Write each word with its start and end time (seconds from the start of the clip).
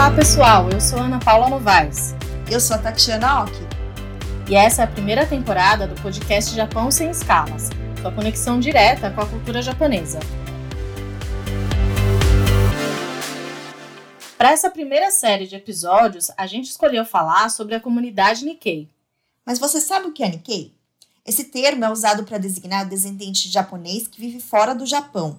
Olá 0.00 0.10
pessoal, 0.12 0.70
eu 0.70 0.80
sou 0.80 0.98
Ana 0.98 1.18
Paula 1.18 1.50
Novaes. 1.50 2.14
Eu 2.50 2.58
sou 2.58 2.74
a 2.74 2.78
Tatiana 2.78 3.42
Oki. 3.42 3.60
E 4.48 4.54
essa 4.54 4.80
é 4.80 4.84
a 4.86 4.88
primeira 4.88 5.26
temporada 5.26 5.86
do 5.86 5.94
podcast 6.00 6.56
Japão 6.56 6.90
Sem 6.90 7.10
Escalas, 7.10 7.68
sua 8.00 8.10
conexão 8.10 8.58
direta 8.58 9.10
com 9.10 9.20
a 9.20 9.26
cultura 9.26 9.60
japonesa. 9.60 10.18
Para 14.38 14.52
essa 14.52 14.70
primeira 14.70 15.10
série 15.10 15.46
de 15.46 15.56
episódios, 15.56 16.30
a 16.34 16.46
gente 16.46 16.70
escolheu 16.70 17.04
falar 17.04 17.50
sobre 17.50 17.74
a 17.74 17.80
comunidade 17.80 18.46
Nikkei. 18.46 18.88
Mas 19.44 19.58
você 19.58 19.82
sabe 19.82 20.06
o 20.06 20.12
que 20.12 20.22
é 20.22 20.30
Nikkei? 20.30 20.72
Esse 21.26 21.44
termo 21.44 21.84
é 21.84 21.90
usado 21.90 22.24
para 22.24 22.38
designar 22.38 22.86
o 22.86 22.88
descendente 22.88 23.50
japonês 23.50 24.08
que 24.08 24.18
vive 24.18 24.40
fora 24.40 24.74
do 24.74 24.86
Japão. 24.86 25.38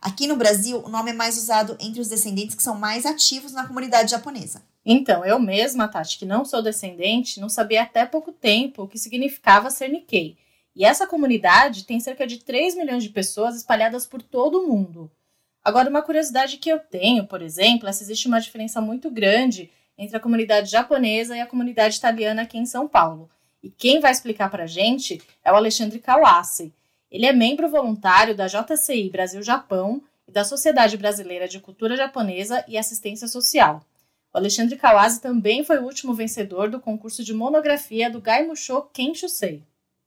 Aqui 0.00 0.28
no 0.28 0.36
Brasil, 0.36 0.80
o 0.84 0.88
nome 0.88 1.10
é 1.10 1.14
mais 1.14 1.36
usado 1.36 1.76
entre 1.80 2.00
os 2.00 2.08
descendentes 2.08 2.54
que 2.54 2.62
são 2.62 2.76
mais 2.76 3.04
ativos 3.04 3.52
na 3.52 3.66
comunidade 3.66 4.12
japonesa. 4.12 4.62
Então, 4.86 5.24
eu 5.24 5.40
mesma, 5.40 5.88
Tati, 5.88 6.18
que 6.18 6.24
não 6.24 6.44
sou 6.44 6.62
descendente, 6.62 7.40
não 7.40 7.48
sabia 7.48 7.82
até 7.82 8.06
pouco 8.06 8.32
tempo 8.32 8.84
o 8.84 8.88
que 8.88 8.96
significava 8.96 9.70
ser 9.70 9.88
Nikkei. 9.88 10.36
E 10.74 10.84
essa 10.84 11.06
comunidade 11.06 11.84
tem 11.84 11.98
cerca 11.98 12.26
de 12.26 12.38
3 12.38 12.76
milhões 12.76 13.02
de 13.02 13.10
pessoas 13.10 13.56
espalhadas 13.56 14.06
por 14.06 14.22
todo 14.22 14.60
o 14.60 14.68
mundo. 14.68 15.10
Agora, 15.64 15.90
uma 15.90 16.00
curiosidade 16.00 16.58
que 16.58 16.70
eu 16.70 16.78
tenho, 16.78 17.26
por 17.26 17.42
exemplo, 17.42 17.88
é 17.88 17.92
se 17.92 18.04
existe 18.04 18.28
uma 18.28 18.40
diferença 18.40 18.80
muito 18.80 19.10
grande 19.10 19.70
entre 19.98 20.16
a 20.16 20.20
comunidade 20.20 20.70
japonesa 20.70 21.36
e 21.36 21.40
a 21.40 21.46
comunidade 21.46 21.96
italiana 21.96 22.42
aqui 22.42 22.56
em 22.56 22.64
São 22.64 22.86
Paulo. 22.86 23.28
E 23.60 23.68
quem 23.68 23.98
vai 23.98 24.12
explicar 24.12 24.48
para 24.48 24.62
a 24.62 24.68
gente 24.68 25.20
é 25.44 25.52
o 25.52 25.56
Alexandre 25.56 25.98
Kawase. 25.98 26.72
Ele 27.10 27.24
é 27.24 27.32
membro 27.32 27.70
voluntário 27.70 28.34
da 28.34 28.46
JCI 28.46 29.08
Brasil-Japão 29.10 30.02
e 30.26 30.32
da 30.32 30.44
Sociedade 30.44 30.96
Brasileira 30.96 31.48
de 31.48 31.58
Cultura 31.58 31.96
Japonesa 31.96 32.62
e 32.68 32.76
Assistência 32.76 33.26
Social. 33.26 33.82
O 34.32 34.36
Alexandre 34.36 34.76
Kawase 34.76 35.20
também 35.20 35.64
foi 35.64 35.78
o 35.78 35.84
último 35.84 36.12
vencedor 36.12 36.68
do 36.68 36.78
concurso 36.78 37.24
de 37.24 37.32
monografia 37.32 38.10
do 38.10 38.20
Gaimusho 38.20 38.82
Kenshusei. 38.92 39.62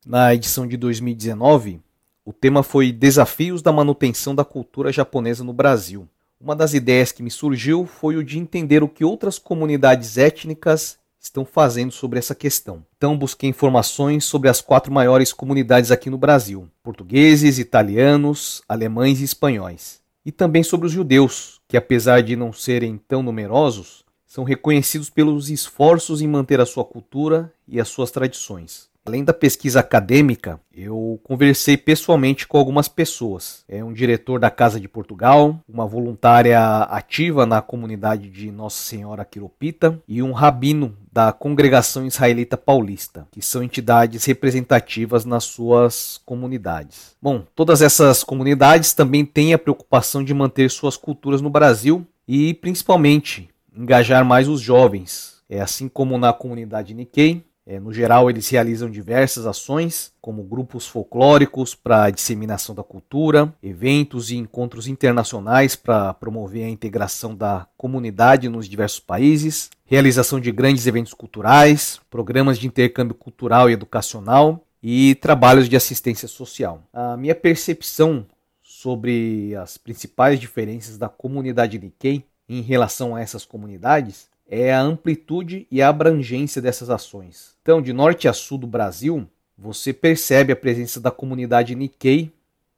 Na 0.05 0.33
edição 0.33 0.67
de 0.67 0.77
2019, 0.77 1.81
o 2.23 2.31
tema 2.31 2.61
foi 2.61 2.91
Desafios 2.91 3.63
da 3.63 3.71
manutenção 3.71 4.35
da 4.35 4.45
cultura 4.45 4.91
japonesa 4.91 5.43
no 5.43 5.53
Brasil. 5.53 6.07
Uma 6.39 6.55
das 6.55 6.75
ideias 6.75 7.11
que 7.11 7.23
me 7.23 7.31
surgiu 7.31 7.87
foi 7.87 8.15
o 8.15 8.23
de 8.23 8.37
entender 8.37 8.83
o 8.83 8.89
que 8.89 9.03
outras 9.03 9.39
comunidades 9.39 10.17
étnicas 10.17 10.99
estão 11.21 11.45
fazendo 11.45 11.91
sobre 11.91 12.17
essa 12.17 12.33
questão. 12.33 12.83
Então 12.97 13.17
busquei 13.17 13.49
informações 13.49 14.25
sobre 14.25 14.49
as 14.49 14.59
quatro 14.59 14.91
maiores 14.91 15.31
comunidades 15.31 15.91
aqui 15.91 16.09
no 16.09 16.17
Brasil: 16.17 16.67
portugueses, 16.83 17.59
italianos, 17.59 18.63
alemães 18.67 19.21
e 19.21 19.23
espanhóis. 19.23 20.01
E 20.25 20.31
também 20.31 20.63
sobre 20.63 20.87
os 20.87 20.91
judeus, 20.91 21.59
que 21.67 21.77
apesar 21.77 22.21
de 22.21 22.35
não 22.35 22.51
serem 22.51 22.97
tão 23.07 23.23
numerosos, 23.23 24.03
são 24.25 24.43
reconhecidos 24.43 25.09
pelos 25.09 25.49
esforços 25.49 26.21
em 26.21 26.27
manter 26.27 26.59
a 26.59 26.65
sua 26.65 26.85
cultura 26.85 27.53
e 27.67 27.79
as 27.79 27.89
suas 27.89 28.11
tradições. 28.11 28.90
Além 29.03 29.23
da 29.23 29.33
pesquisa 29.33 29.79
acadêmica, 29.79 30.59
eu 30.71 31.19
conversei 31.23 31.75
pessoalmente 31.75 32.47
com 32.47 32.57
algumas 32.59 32.87
pessoas. 32.87 33.63
É 33.67 33.83
um 33.83 33.91
diretor 33.91 34.39
da 34.39 34.51
Casa 34.51 34.79
de 34.79 34.87
Portugal, 34.87 35.59
uma 35.67 35.87
voluntária 35.87 36.59
ativa 36.83 37.47
na 37.47 37.63
comunidade 37.63 38.29
de 38.29 38.51
Nossa 38.51 38.83
Senhora 38.83 39.25
Quiropita 39.25 39.99
e 40.07 40.21
um 40.21 40.31
rabino 40.31 40.95
da 41.11 41.33
Congregação 41.33 42.05
Israelita 42.05 42.55
Paulista, 42.55 43.27
que 43.31 43.41
são 43.41 43.63
entidades 43.63 44.23
representativas 44.25 45.25
nas 45.25 45.45
suas 45.45 46.21
comunidades. 46.23 47.15
Bom, 47.19 47.43
todas 47.55 47.81
essas 47.81 48.23
comunidades 48.23 48.93
também 48.93 49.25
têm 49.25 49.53
a 49.53 49.59
preocupação 49.59 50.23
de 50.23 50.33
manter 50.33 50.69
suas 50.69 50.95
culturas 50.95 51.41
no 51.41 51.49
Brasil 51.49 52.05
e 52.27 52.53
principalmente 52.53 53.49
engajar 53.75 54.23
mais 54.23 54.47
os 54.47 54.61
jovens. 54.61 55.41
É 55.49 55.59
assim 55.59 55.89
como 55.89 56.17
na 56.17 56.31
comunidade 56.31 56.93
Nikkei, 56.93 57.43
é, 57.71 57.79
no 57.79 57.93
geral, 57.93 58.29
eles 58.29 58.49
realizam 58.49 58.89
diversas 58.89 59.45
ações, 59.45 60.11
como 60.19 60.43
grupos 60.43 60.85
folclóricos 60.85 61.73
para 61.73 62.03
a 62.03 62.09
disseminação 62.09 62.75
da 62.75 62.83
cultura, 62.83 63.53
eventos 63.63 64.29
e 64.29 64.35
encontros 64.35 64.87
internacionais 64.87 65.73
para 65.73 66.13
promover 66.13 66.65
a 66.65 66.69
integração 66.69 67.33
da 67.33 67.65
comunidade 67.77 68.49
nos 68.49 68.67
diversos 68.67 68.99
países, 68.99 69.69
realização 69.85 70.37
de 70.37 70.51
grandes 70.51 70.85
eventos 70.85 71.13
culturais, 71.13 72.01
programas 72.09 72.59
de 72.59 72.67
intercâmbio 72.67 73.15
cultural 73.15 73.69
e 73.69 73.73
educacional 73.73 74.65
e 74.83 75.15
trabalhos 75.15 75.69
de 75.69 75.77
assistência 75.77 76.27
social. 76.27 76.83
A 76.91 77.15
minha 77.15 77.35
percepção 77.35 78.25
sobre 78.61 79.55
as 79.55 79.77
principais 79.77 80.41
diferenças 80.41 80.97
da 80.97 81.07
comunidade 81.07 81.79
Nikkei 81.79 82.25
em 82.49 82.61
relação 82.61 83.15
a 83.15 83.21
essas 83.21 83.45
comunidades 83.45 84.29
é 84.51 84.73
a 84.73 84.81
amplitude 84.81 85.65
e 85.71 85.81
a 85.81 85.87
abrangência 85.87 86.61
dessas 86.61 86.89
ações. 86.89 87.55
Então, 87.61 87.81
de 87.81 87.93
norte 87.93 88.27
a 88.27 88.33
sul 88.33 88.57
do 88.57 88.67
Brasil, 88.67 89.25
você 89.57 89.93
percebe 89.93 90.51
a 90.51 90.57
presença 90.57 90.99
da 90.99 91.09
comunidade 91.09 91.73
Nikkei 91.73 92.33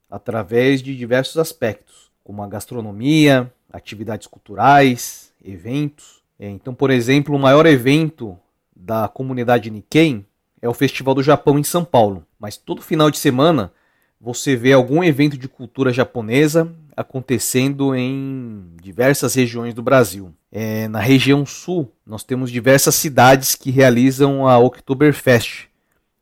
através 0.08 0.80
de 0.80 0.96
diversos 0.96 1.36
aspectos, 1.36 2.12
como 2.22 2.44
a 2.44 2.46
gastronomia, 2.46 3.52
atividades 3.72 4.28
culturais, 4.28 5.32
eventos. 5.44 6.22
É, 6.38 6.48
então, 6.48 6.72
por 6.72 6.92
exemplo, 6.92 7.34
o 7.34 7.40
maior 7.40 7.66
evento 7.66 8.38
da 8.74 9.08
comunidade 9.08 9.68
Nikkei 9.68 10.24
é 10.62 10.68
o 10.68 10.74
Festival 10.74 11.14
do 11.14 11.24
Japão 11.24 11.58
em 11.58 11.64
São 11.64 11.84
Paulo, 11.84 12.24
mas 12.38 12.56
todo 12.56 12.82
final 12.82 13.10
de 13.10 13.18
semana 13.18 13.72
você 14.20 14.54
vê 14.54 14.72
algum 14.72 15.02
evento 15.02 15.36
de 15.36 15.48
cultura 15.48 15.92
japonesa 15.92 16.72
acontecendo 16.96 17.94
em 17.96 18.70
diversas 18.80 19.34
regiões 19.34 19.74
do 19.74 19.82
Brasil. 19.82 20.32
É, 20.56 20.86
na 20.86 21.00
região 21.00 21.44
sul, 21.44 21.90
nós 22.06 22.22
temos 22.22 22.48
diversas 22.48 22.94
cidades 22.94 23.56
que 23.56 23.72
realizam 23.72 24.46
a 24.46 24.56
Oktoberfest, 24.56 25.66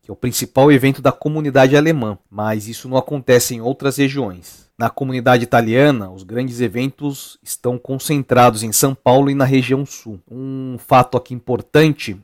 que 0.00 0.10
é 0.10 0.12
o 0.12 0.16
principal 0.16 0.72
evento 0.72 1.02
da 1.02 1.12
comunidade 1.12 1.76
alemã, 1.76 2.16
mas 2.30 2.66
isso 2.66 2.88
não 2.88 2.96
acontece 2.96 3.54
em 3.54 3.60
outras 3.60 3.98
regiões. 3.98 4.70
Na 4.78 4.88
comunidade 4.88 5.44
italiana, 5.44 6.10
os 6.10 6.22
grandes 6.22 6.62
eventos 6.62 7.38
estão 7.42 7.76
concentrados 7.76 8.62
em 8.62 8.72
São 8.72 8.94
Paulo 8.94 9.28
e 9.28 9.34
na 9.34 9.44
região 9.44 9.84
sul. 9.84 10.18
Um 10.26 10.78
fato 10.78 11.18
aqui 11.18 11.34
importante 11.34 12.18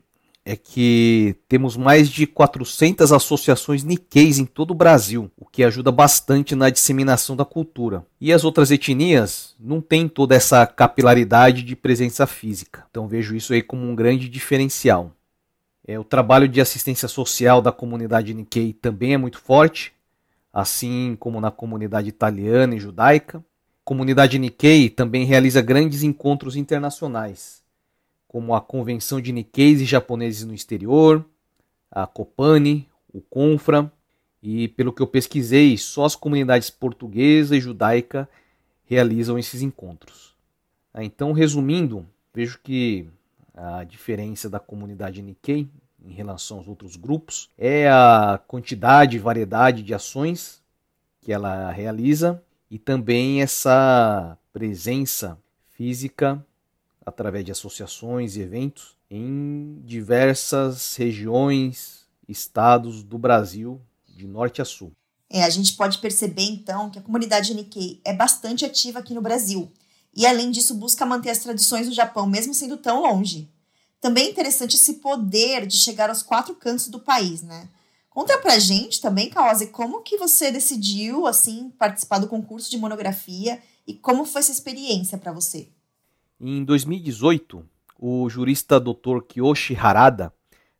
é 0.48 0.56
que 0.56 1.36
temos 1.46 1.76
mais 1.76 2.08
de 2.08 2.26
400 2.26 3.12
associações 3.12 3.84
Nikkeis 3.84 4.38
em 4.38 4.46
todo 4.46 4.70
o 4.70 4.74
Brasil, 4.74 5.30
o 5.36 5.44
que 5.44 5.62
ajuda 5.62 5.92
bastante 5.92 6.54
na 6.54 6.70
disseminação 6.70 7.36
da 7.36 7.44
cultura. 7.44 8.02
E 8.18 8.32
as 8.32 8.44
outras 8.44 8.70
etnias 8.70 9.54
não 9.60 9.82
têm 9.82 10.08
toda 10.08 10.34
essa 10.34 10.66
capilaridade 10.66 11.62
de 11.62 11.76
presença 11.76 12.26
física. 12.26 12.86
Então 12.90 13.06
vejo 13.06 13.36
isso 13.36 13.52
aí 13.52 13.60
como 13.60 13.82
um 13.82 13.94
grande 13.94 14.26
diferencial. 14.26 15.12
É, 15.86 15.98
o 15.98 16.04
trabalho 16.04 16.48
de 16.48 16.62
assistência 16.62 17.08
social 17.08 17.60
da 17.60 17.70
comunidade 17.70 18.32
Nikkei 18.32 18.72
também 18.72 19.12
é 19.12 19.18
muito 19.18 19.38
forte, 19.38 19.92
assim 20.50 21.14
como 21.20 21.42
na 21.42 21.50
comunidade 21.50 22.08
italiana 22.08 22.74
e 22.74 22.80
judaica. 22.80 23.36
A 23.36 23.42
comunidade 23.84 24.38
Nikkei 24.38 24.88
também 24.88 25.26
realiza 25.26 25.60
grandes 25.60 26.02
encontros 26.02 26.56
internacionais 26.56 27.57
como 28.28 28.54
a 28.54 28.60
Convenção 28.60 29.20
de 29.20 29.32
Nikkeis 29.32 29.80
e 29.80 29.86
Japoneses 29.86 30.44
no 30.44 30.54
Exterior, 30.54 31.24
a 31.90 32.06
Copane, 32.06 32.86
o 33.12 33.20
Confra, 33.22 33.90
e 34.42 34.68
pelo 34.68 34.92
que 34.92 35.02
eu 35.02 35.06
pesquisei, 35.06 35.76
só 35.76 36.04
as 36.04 36.14
comunidades 36.14 36.70
portuguesa 36.70 37.56
e 37.56 37.60
judaica 37.60 38.28
realizam 38.84 39.38
esses 39.38 39.62
encontros. 39.62 40.36
Ah, 40.92 41.02
então, 41.02 41.32
resumindo, 41.32 42.06
vejo 42.32 42.60
que 42.62 43.08
a 43.54 43.82
diferença 43.82 44.48
da 44.48 44.60
comunidade 44.60 45.22
Nikkei 45.22 45.68
em 46.04 46.12
relação 46.12 46.58
aos 46.58 46.68
outros 46.68 46.96
grupos 46.96 47.50
é 47.58 47.88
a 47.88 48.40
quantidade 48.46 49.16
e 49.16 49.20
variedade 49.20 49.82
de 49.82 49.92
ações 49.92 50.62
que 51.20 51.32
ela 51.32 51.70
realiza 51.72 52.42
e 52.70 52.78
também 52.78 53.42
essa 53.42 54.38
presença 54.52 55.38
física 55.72 56.44
através 57.08 57.44
de 57.44 57.52
associações 57.52 58.36
e 58.36 58.40
eventos 58.40 58.96
em 59.10 59.80
diversas 59.84 60.94
regiões, 60.96 62.06
estados 62.28 63.02
do 63.02 63.18
Brasil, 63.18 63.80
de 64.06 64.26
norte 64.26 64.60
a 64.60 64.64
sul. 64.64 64.92
É, 65.30 65.42
a 65.44 65.50
gente 65.50 65.74
pode 65.74 65.98
perceber 65.98 66.42
então 66.42 66.90
que 66.90 66.98
a 66.98 67.02
comunidade 67.02 67.54
Nikkei 67.54 68.00
é 68.04 68.14
bastante 68.14 68.64
ativa 68.64 68.98
aqui 68.98 69.14
no 69.14 69.20
Brasil 69.20 69.70
e, 70.14 70.26
além 70.26 70.50
disso, 70.50 70.74
busca 70.74 71.04
manter 71.04 71.30
as 71.30 71.38
tradições 71.38 71.86
do 71.86 71.94
Japão, 71.94 72.26
mesmo 72.26 72.54
sendo 72.54 72.76
tão 72.76 73.02
longe. 73.02 73.50
Também 74.00 74.26
é 74.26 74.30
interessante 74.30 74.76
esse 74.76 74.94
poder 74.94 75.66
de 75.66 75.76
chegar 75.76 76.08
aos 76.08 76.22
quatro 76.22 76.54
cantos 76.54 76.88
do 76.88 77.00
país, 77.00 77.42
né? 77.42 77.68
Conta 78.10 78.38
pra 78.38 78.58
gente 78.58 79.00
também, 79.00 79.30
Kaose, 79.30 79.68
como 79.68 80.02
que 80.02 80.16
você 80.16 80.50
decidiu, 80.50 81.26
assim, 81.26 81.70
participar 81.78 82.18
do 82.18 82.28
concurso 82.28 82.70
de 82.70 82.78
monografia 82.78 83.62
e 83.86 83.94
como 83.94 84.24
foi 84.24 84.40
essa 84.40 84.52
experiência 84.52 85.18
para 85.18 85.32
você? 85.32 85.68
Em 86.40 86.62
2018, 86.62 87.64
o 87.98 88.30
jurista 88.30 88.78
Dr. 88.78 89.20
Kiyoshi 89.26 89.74
Harada 89.74 90.32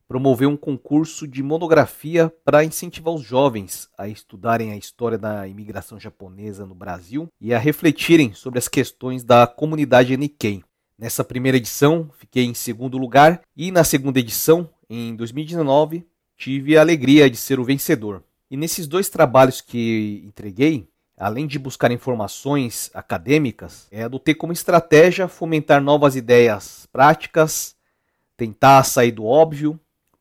promoveu 0.07 0.49
um 0.49 0.57
concurso 0.57 1.27
de 1.27 1.43
monografia 1.43 2.33
para 2.45 2.63
incentivar 2.63 3.13
os 3.13 3.25
jovens 3.25 3.89
a 3.99 4.07
estudarem 4.07 4.71
a 4.71 4.77
história 4.77 5.19
da 5.19 5.49
imigração 5.49 5.99
japonesa 5.99 6.65
no 6.65 6.77
Brasil 6.77 7.29
e 7.41 7.53
a 7.53 7.59
refletirem 7.59 8.33
sobre 8.33 8.61
as 8.61 8.69
questões 8.69 9.25
da 9.25 9.49
comunidade 9.49 10.17
Nikkei. 10.17 10.63
Nessa 10.97 11.25
primeira 11.25 11.59
edição, 11.59 12.09
fiquei 12.17 12.45
em 12.45 12.55
segundo 12.55 12.97
lugar 12.97 13.43
e 13.57 13.73
na 13.73 13.83
segunda 13.83 14.21
edição, 14.21 14.71
em 14.89 15.17
2019, 15.17 16.07
tive 16.37 16.79
a 16.79 16.83
alegria 16.83 17.29
de 17.29 17.37
ser 17.37 17.59
o 17.59 17.65
vencedor. 17.65 18.23
E 18.49 18.57
nesses 18.57 18.87
dois 18.87 19.09
trabalhos 19.09 19.61
que 19.61 20.23
entreguei, 20.25 20.89
além 21.19 21.47
de 21.47 21.59
buscar 21.59 21.91
informações 21.91 22.91
acadêmicas, 22.95 23.89
é 23.91 24.05
adotei 24.05 24.35
como 24.35 24.53
estratégia 24.53 25.27
fomentar 25.27 25.83
novas 25.83 26.15
ideias 26.15 26.87
práticas, 26.93 27.77
tentar 28.37 28.85
sair 28.85 29.11
do 29.11 29.27
óbvio 29.27 29.79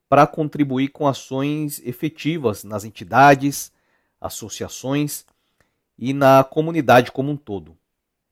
para 0.09 0.25
contribuir 0.25 0.88
com 0.89 1.07
ações 1.07 1.81
efetivas 1.85 2.63
nas 2.63 2.83
entidades, 2.83 3.71
associações 4.19 5.25
e 5.97 6.13
na 6.13 6.44
comunidade 6.44 7.11
como 7.11 7.31
um 7.31 7.38
todo. 7.38 7.77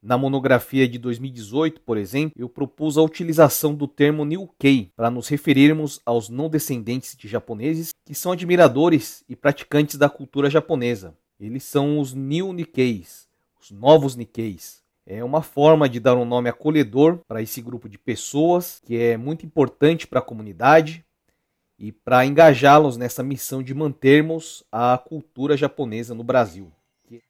Na 0.01 0.17
monografia 0.17 0.88
de 0.88 1.00
2018, 1.00 1.81
por 1.81 1.97
exemplo, 1.97 2.33
eu 2.38 2.47
propus 2.47 2.97
a 2.97 3.01
utilização 3.01 3.73
do 3.73 3.88
termo 3.88 4.23
Nikkei 4.23 4.91
para 4.95 5.09
nos 5.09 5.27
referirmos 5.27 6.00
aos 6.06 6.29
não 6.29 6.47
descendentes 6.47 7.15
de 7.15 7.27
japoneses 7.27 7.89
que 8.06 8.13
são 8.13 8.31
admiradores 8.31 9.23
e 9.27 9.35
praticantes 9.35 9.97
da 9.97 10.07
cultura 10.07 10.47
japonesa. 10.47 11.15
Eles 11.39 11.63
são 11.63 11.99
os 11.99 12.13
New 12.13 12.53
Nikkeis, 12.53 13.27
os 13.61 13.71
novos 13.71 14.15
Nikkeis. 14.15 14.81
É 15.05 15.23
uma 15.23 15.41
forma 15.41 15.87
de 15.87 15.99
dar 15.99 16.15
um 16.15 16.25
nome 16.25 16.49
acolhedor 16.49 17.19
para 17.27 17.41
esse 17.41 17.61
grupo 17.61 17.87
de 17.87 17.97
pessoas 17.97 18.81
que 18.85 18.97
é 18.97 19.17
muito 19.17 19.45
importante 19.45 20.07
para 20.07 20.19
a 20.19 20.23
comunidade 20.23 21.05
e 21.77 21.91
para 21.91 22.25
engajá-los 22.25 22.97
nessa 22.97 23.21
missão 23.21 23.61
de 23.61 23.73
mantermos 23.73 24.63
a 24.71 24.97
cultura 24.97 25.57
japonesa 25.57 26.15
no 26.15 26.23
Brasil. 26.23 26.71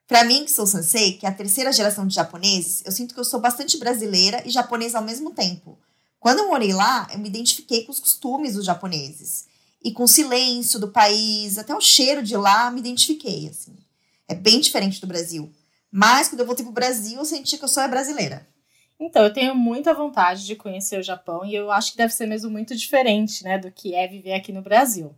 Para 0.08 0.24
mim, 0.24 0.46
que 0.46 0.52
sou 0.52 0.66
sensei, 0.66 1.14
que 1.14 1.26
é 1.26 1.30
a 1.30 1.34
terceira 1.34 1.74
geração 1.74 2.08
de 2.08 2.16
japoneses, 2.16 2.84
eu 2.86 2.92
sinto 2.92 3.14
que 3.14 3.20
eu 3.20 3.26
sou 3.26 3.42
bastante 3.42 3.78
brasileira 3.78 4.42
e 4.46 4.52
japonesa 4.52 5.00
ao 5.00 5.04
mesmo 5.04 5.32
tempo. 5.32 5.78
Quando 6.20 6.40
eu 6.40 6.48
morei 6.48 6.74
lá, 6.74 7.08
eu 7.12 7.20
me 7.20 7.28
identifiquei 7.28 7.84
com 7.84 7.92
os 7.92 8.00
costumes 8.00 8.54
dos 8.54 8.66
japoneses. 8.66 9.48
E 9.84 9.92
com 9.92 10.04
o 10.04 10.08
silêncio 10.08 10.80
do 10.80 10.88
país, 10.88 11.58
até 11.58 11.76
o 11.76 11.82
cheiro 11.82 12.24
de 12.24 12.38
lá, 12.38 12.72
me 12.72 12.80
identifiquei, 12.80 13.50
assim. 13.50 13.76
É 14.28 14.36
bem 14.36 14.60
diferente 14.60 15.00
do 15.00 15.08
Brasil. 15.08 15.52
Mas 15.92 16.28
quando 16.28 16.42
eu 16.42 16.46
voltei 16.46 16.66
pro 16.66 16.74
Brasil, 16.74 17.18
eu 17.20 17.26
senti 17.26 17.58
que 17.58 17.64
eu 17.64 17.70
sou 17.70 17.88
brasileira. 17.88 18.48
Então, 19.00 19.24
eu 19.24 19.34
tenho 19.34 19.54
muita 19.54 19.94
vontade 19.94 20.46
de 20.46 20.56
conhecer 20.56 21.00
o 21.00 21.04
Japão 21.04 21.46
e 21.46 21.54
eu 21.54 21.70
acho 21.70 21.92
que 21.92 21.98
deve 21.98 22.14
ser 22.14 22.26
mesmo 22.26 22.50
muito 22.50 22.76
diferente, 22.76 23.44
né, 23.44 23.58
do 23.58 23.72
que 23.72 23.94
é 23.94 24.08
viver 24.08 24.34
aqui 24.34 24.54
no 24.54 24.62
Brasil. 24.62 25.14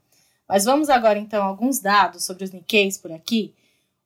Mas 0.48 0.66
vamos 0.66 0.90
agora 0.90 1.20
então 1.20 1.44
a 1.44 1.46
alguns 1.46 1.80
dados 1.80 2.24
sobre 2.24 2.44
os 2.44 2.52
Nikkeis 2.52 2.98
por 2.98 3.12
aqui. 3.12 3.54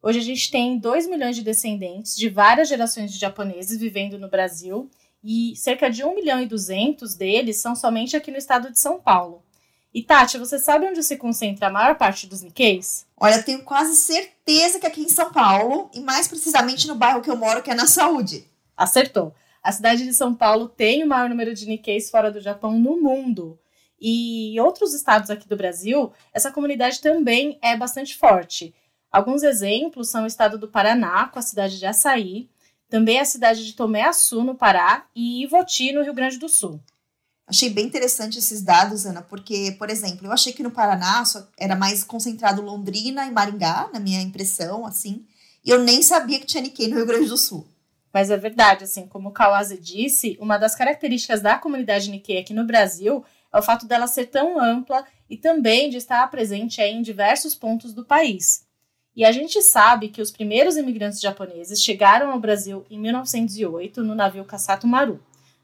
Hoje 0.01 0.19
a 0.19 0.23
gente 0.23 0.49
tem 0.49 0.77
2 0.77 1.07
milhões 1.07 1.35
de 1.35 1.43
descendentes 1.43 2.17
de 2.17 2.27
várias 2.27 2.67
gerações 2.67 3.13
de 3.13 3.19
japoneses 3.19 3.79
vivendo 3.79 4.17
no 4.17 4.27
Brasil 4.27 4.89
e 5.23 5.55
cerca 5.55 5.89
de 5.89 6.03
1 6.03 6.15
milhão 6.15 6.41
e 6.41 6.47
200 6.47 7.13
deles 7.13 7.57
são 7.57 7.75
somente 7.75 8.17
aqui 8.17 8.31
no 8.31 8.37
estado 8.37 8.71
de 8.71 8.79
São 8.79 8.99
Paulo. 8.99 9.43
E 9.93 10.01
Tati, 10.01 10.37
você 10.37 10.57
sabe 10.57 10.85
onde 10.85 11.03
se 11.03 11.17
concentra 11.17 11.67
a 11.67 11.71
maior 11.71 11.95
parte 11.95 12.25
dos 12.25 12.41
Nikkeis? 12.41 13.05
Olha, 13.17 13.43
tenho 13.43 13.61
quase 13.63 13.95
certeza 13.95 14.79
que 14.79 14.87
aqui 14.87 15.01
em 15.01 15.09
São 15.09 15.33
Paulo, 15.33 15.91
e 15.93 15.99
mais 15.99 16.29
precisamente 16.29 16.87
no 16.87 16.95
bairro 16.95 17.21
que 17.21 17.29
eu 17.29 17.35
moro, 17.35 17.61
que 17.61 17.69
é 17.69 17.75
na 17.75 17.85
Saúde. 17.85 18.45
Acertou. 18.77 19.35
A 19.61 19.71
cidade 19.71 20.05
de 20.05 20.13
São 20.13 20.33
Paulo 20.33 20.69
tem 20.69 21.03
o 21.03 21.07
maior 21.07 21.29
número 21.29 21.53
de 21.53 21.67
Nikkeis 21.67 22.09
fora 22.09 22.31
do 22.31 22.39
Japão 22.39 22.79
no 22.79 23.01
mundo. 23.01 23.59
E 23.99 24.55
em 24.55 24.59
outros 24.61 24.93
estados 24.93 25.29
aqui 25.29 25.47
do 25.47 25.57
Brasil, 25.57 26.11
essa 26.33 26.51
comunidade 26.51 27.01
também 27.01 27.59
é 27.61 27.75
bastante 27.75 28.15
forte. 28.15 28.73
Alguns 29.11 29.43
exemplos 29.43 30.09
são 30.09 30.23
o 30.23 30.27
estado 30.27 30.57
do 30.57 30.69
Paraná, 30.69 31.27
com 31.27 31.37
a 31.37 31.41
cidade 31.41 31.77
de 31.77 31.85
Açaí, 31.85 32.49
também 32.89 33.19
a 33.19 33.25
cidade 33.25 33.65
de 33.65 33.73
Tomé 33.73 34.03
Açu, 34.03 34.41
no 34.41 34.55
Pará, 34.55 35.05
e 35.13 35.43
Ivoti, 35.43 35.91
no 35.91 36.01
Rio 36.01 36.13
Grande 36.13 36.37
do 36.37 36.47
Sul. 36.47 36.81
Achei 37.51 37.69
bem 37.69 37.85
interessante 37.85 38.39
esses 38.39 38.61
dados, 38.61 39.05
Ana, 39.05 39.21
porque, 39.21 39.75
por 39.77 39.89
exemplo, 39.89 40.25
eu 40.25 40.31
achei 40.31 40.53
que 40.53 40.63
no 40.63 40.71
Paraná 40.71 41.21
era 41.59 41.75
mais 41.75 42.01
concentrado 42.01 42.61
Londrina 42.61 43.25
e 43.25 43.31
Maringá, 43.31 43.89
na 43.91 43.99
minha 43.99 44.21
impressão, 44.21 44.85
assim, 44.85 45.25
e 45.61 45.69
eu 45.69 45.83
nem 45.83 46.01
sabia 46.01 46.39
que 46.39 46.45
tinha 46.45 46.63
Nikkei 46.63 46.87
no 46.87 46.95
Rio 46.95 47.05
Grande 47.05 47.27
do 47.27 47.35
Sul. 47.35 47.67
Mas 48.13 48.31
é 48.31 48.37
verdade, 48.37 48.85
assim, 48.85 49.05
como 49.05 49.27
o 49.27 49.31
Kawase 49.33 49.77
disse, 49.77 50.37
uma 50.39 50.57
das 50.57 50.75
características 50.75 51.41
da 51.41 51.57
comunidade 51.57 52.09
Nikkei 52.09 52.37
aqui 52.37 52.53
no 52.53 52.63
Brasil 52.65 53.21
é 53.51 53.59
o 53.59 53.61
fato 53.61 53.85
dela 53.85 54.07
ser 54.07 54.27
tão 54.27 54.57
ampla 54.57 55.03
e 55.29 55.35
também 55.35 55.89
de 55.89 55.97
estar 55.97 56.25
presente 56.31 56.81
em 56.81 57.01
diversos 57.01 57.53
pontos 57.53 57.93
do 57.93 58.05
país. 58.05 58.65
E 59.13 59.25
a 59.25 59.31
gente 59.33 59.61
sabe 59.61 60.07
que 60.07 60.21
os 60.21 60.31
primeiros 60.31 60.77
imigrantes 60.77 61.19
japoneses 61.19 61.83
chegaram 61.83 62.31
ao 62.31 62.39
Brasil 62.39 62.85
em 62.89 62.97
1908 62.97 64.01
no 64.03 64.15
navio 64.15 64.45
Kasato 64.45 64.87
Maru. 64.87 65.21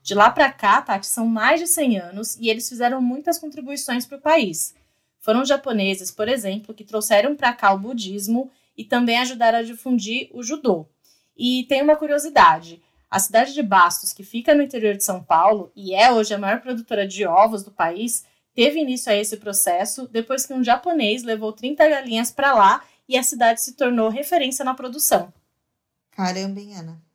De 0.08 0.16
lá 0.16 0.30
para 0.30 0.50
cá, 0.50 0.82
Tati, 0.82 1.06
são 1.06 1.28
mais 1.28 1.60
de 1.60 1.68
100 1.68 2.00
anos 2.00 2.38
e 2.38 2.50
eles 2.50 2.70
fizeram 2.70 3.02
muitas 3.02 3.38
contribuições 3.38 4.06
para 4.06 4.18
o 4.18 4.22
país. 4.22 4.74
Foram 5.20 5.44
japoneses, 5.44 6.12
por 6.12 6.30
exemplo, 6.30 6.74
que 6.74 6.86
trouxeram 6.86 7.36
para 7.36 7.52
cá 7.52 7.74
o 7.74 7.78
budismo 7.78 8.50
e 8.78 8.86
também 8.86 9.18
ajudaram 9.18 9.60
a 9.60 9.64
difundir 9.64 10.30
o 10.32 10.42
judô. 10.42 10.88
E 11.36 11.66
tem 11.68 11.82
uma 11.82 11.98
curiosidade: 11.98 12.82
a 13.12 13.20
cidade 13.20 13.54
de 13.54 13.62
Bastos, 13.62 14.14
que 14.14 14.24
fica 14.24 14.56
no 14.56 14.62
interior 14.62 14.96
de 14.96 15.04
São 15.04 15.22
Paulo 15.22 15.74
e 15.76 15.94
é 15.94 16.10
hoje 16.10 16.34
a 16.34 16.38
maior 16.38 16.62
produtora 16.62 17.06
de 17.06 17.26
ovos 17.26 17.62
do 17.62 17.72
país, 17.72 18.24
teve 18.56 18.80
início 18.80 19.12
a 19.12 19.16
esse 19.16 19.36
processo 19.36 20.08
depois 20.08 20.46
que 20.46 20.54
um 20.54 20.64
japonês 20.64 21.22
levou 21.24 21.52
30 21.52 21.86
galinhas 21.86 22.32
para 22.32 22.54
lá 22.54 22.82
e 23.10 23.18
a 23.18 23.24
cidade 23.24 23.62
se 23.62 23.74
tornou 23.74 24.08
referência 24.08 24.64
na 24.64 24.74
produção. 24.74 25.34
Caramba, 26.12 26.62
hein, 26.62 26.78
Ana? 26.78 27.07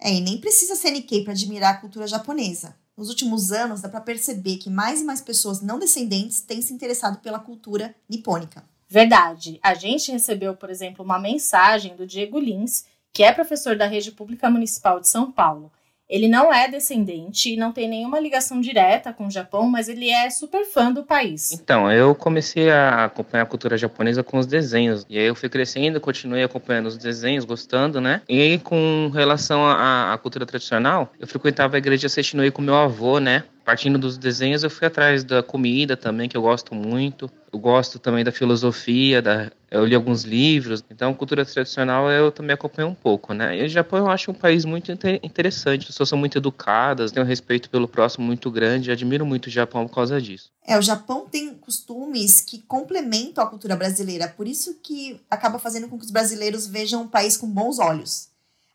É, 0.00 0.14
e 0.14 0.20
nem 0.20 0.38
precisa 0.38 0.74
ser 0.74 0.90
Nikkei 0.92 1.22
para 1.22 1.32
admirar 1.32 1.74
a 1.74 1.78
cultura 1.78 2.06
japonesa. 2.06 2.74
Nos 2.96 3.08
últimos 3.08 3.52
anos, 3.52 3.80
dá 3.80 3.88
para 3.88 4.00
perceber 4.00 4.56
que 4.56 4.70
mais 4.70 5.00
e 5.00 5.04
mais 5.04 5.20
pessoas 5.20 5.60
não 5.60 5.78
descendentes 5.78 6.40
têm 6.40 6.60
se 6.62 6.72
interessado 6.72 7.20
pela 7.20 7.38
cultura 7.38 7.94
nipônica. 8.08 8.64
Verdade. 8.88 9.58
A 9.62 9.74
gente 9.74 10.10
recebeu, 10.10 10.56
por 10.56 10.68
exemplo, 10.68 11.04
uma 11.04 11.18
mensagem 11.18 11.94
do 11.96 12.06
Diego 12.06 12.38
Lins, 12.38 12.84
que 13.12 13.22
é 13.22 13.32
professor 13.32 13.76
da 13.76 13.86
Rede 13.86 14.10
Pública 14.10 14.50
Municipal 14.50 15.00
de 15.00 15.08
São 15.08 15.30
Paulo. 15.30 15.70
Ele 16.10 16.26
não 16.26 16.52
é 16.52 16.68
descendente 16.68 17.60
não 17.60 17.72
tem 17.72 17.88
nenhuma 17.88 18.18
ligação 18.18 18.60
direta 18.60 19.12
com 19.12 19.26
o 19.26 19.30
Japão, 19.30 19.68
mas 19.68 19.88
ele 19.88 20.10
é 20.10 20.28
super 20.30 20.64
fã 20.64 20.90
do 20.90 21.04
país. 21.04 21.52
Então, 21.52 21.92
eu 21.92 22.14
comecei 22.14 22.70
a 22.70 23.04
acompanhar 23.04 23.44
a 23.44 23.46
cultura 23.46 23.76
japonesa 23.76 24.24
com 24.24 24.38
os 24.38 24.46
desenhos. 24.46 25.06
E 25.08 25.18
aí 25.18 25.26
eu 25.26 25.34
fui 25.34 25.48
crescendo, 25.48 26.00
continuei 26.00 26.42
acompanhando 26.42 26.86
os 26.86 26.96
desenhos, 26.96 27.44
gostando, 27.44 28.00
né? 28.00 28.22
E 28.28 28.40
aí, 28.40 28.58
com 28.58 29.10
relação 29.12 29.64
à, 29.64 30.18
cultura 30.20 30.46
tradicional, 30.46 31.12
eu 31.20 31.26
frequentava 31.26 31.76
a 31.76 31.78
igreja 31.78 32.08
Seshinoi 32.08 32.50
com 32.50 32.62
meu 32.62 32.74
avô, 32.74 33.18
né? 33.18 33.44
Partindo 33.70 34.00
dos 34.00 34.18
desenhos, 34.18 34.64
eu 34.64 34.70
fui 34.70 34.88
atrás 34.88 35.22
da 35.22 35.44
comida 35.44 35.96
também, 35.96 36.28
que 36.28 36.36
eu 36.36 36.42
gosto 36.42 36.74
muito. 36.74 37.30
Eu 37.52 37.58
gosto 37.60 38.00
também 38.00 38.24
da 38.24 38.32
filosofia, 38.32 39.22
da, 39.22 39.48
eu 39.70 39.84
li 39.84 39.94
alguns 39.94 40.24
livros. 40.24 40.82
Então, 40.90 41.14
cultura 41.14 41.44
tradicional 41.44 42.10
eu 42.10 42.32
também 42.32 42.54
acompanho 42.54 42.88
um 42.88 42.94
pouco, 42.94 43.32
né? 43.32 43.56
E 43.56 43.64
o 43.64 43.68
Japão 43.68 44.00
eu 44.00 44.10
acho 44.10 44.32
um 44.32 44.34
país 44.34 44.64
muito 44.64 44.90
interessante. 45.22 45.82
As 45.82 45.86
pessoas 45.86 46.08
são 46.08 46.18
muito 46.18 46.36
educadas, 46.36 47.12
têm 47.12 47.22
um 47.22 47.26
respeito 47.26 47.70
pelo 47.70 47.86
próximo 47.86 48.26
muito 48.26 48.50
grande. 48.50 48.90
admiro 48.90 49.24
muito 49.24 49.46
o 49.46 49.50
Japão 49.50 49.86
por 49.86 49.94
causa 49.94 50.20
disso. 50.20 50.50
É, 50.66 50.76
o 50.76 50.82
Japão 50.82 51.28
tem 51.30 51.54
costumes 51.54 52.40
que 52.40 52.58
complementam 52.62 53.44
a 53.44 53.46
cultura 53.46 53.76
brasileira. 53.76 54.26
Por 54.36 54.48
isso 54.48 54.80
que 54.82 55.20
acaba 55.30 55.60
fazendo 55.60 55.88
com 55.88 55.96
que 55.96 56.06
os 56.06 56.10
brasileiros 56.10 56.66
vejam 56.66 57.02
o 57.02 57.08
país 57.08 57.36
com 57.36 57.46
bons 57.46 57.78
olhos. 57.78 58.29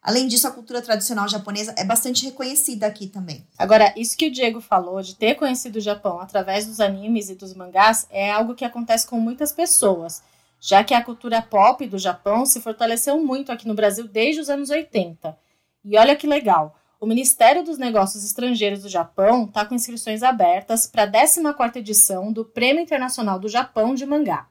Além 0.05 0.27
disso, 0.27 0.47
a 0.47 0.51
cultura 0.51 0.83
tradicional 0.83 1.27
japonesa 1.27 1.73
é 1.75 1.83
bastante 1.83 2.25
reconhecida 2.25 2.85
aqui 2.85 3.07
também. 3.07 3.43
Agora, 3.57 3.91
isso 3.97 4.15
que 4.15 4.27
o 4.27 4.31
Diego 4.31 4.61
falou 4.61 5.01
de 5.01 5.15
ter 5.15 5.33
conhecido 5.33 5.77
o 5.77 5.81
Japão 5.81 6.19
através 6.19 6.67
dos 6.67 6.79
animes 6.79 7.31
e 7.31 7.33
dos 7.33 7.55
mangás 7.55 8.05
é 8.11 8.29
algo 8.31 8.53
que 8.53 8.63
acontece 8.63 9.07
com 9.07 9.19
muitas 9.19 9.51
pessoas, 9.51 10.21
já 10.61 10.83
que 10.83 10.93
a 10.93 11.03
cultura 11.03 11.41
pop 11.41 11.87
do 11.87 11.97
Japão 11.97 12.45
se 12.45 12.61
fortaleceu 12.61 13.19
muito 13.19 13.51
aqui 13.51 13.67
no 13.67 13.73
Brasil 13.73 14.07
desde 14.07 14.41
os 14.41 14.47
anos 14.47 14.69
80. 14.69 15.35
E 15.83 15.97
olha 15.97 16.15
que 16.15 16.27
legal, 16.27 16.77
o 17.01 17.07
Ministério 17.07 17.63
dos 17.63 17.79
Negócios 17.79 18.23
Estrangeiros 18.23 18.83
do 18.83 18.89
Japão 18.89 19.45
está 19.45 19.65
com 19.65 19.73
inscrições 19.73 20.21
abertas 20.21 20.85
para 20.85 21.05
a 21.05 21.11
14ª 21.11 21.77
edição 21.77 22.31
do 22.31 22.45
Prêmio 22.45 22.83
Internacional 22.83 23.39
do 23.39 23.49
Japão 23.49 23.95
de 23.95 24.05
Mangá. 24.05 24.45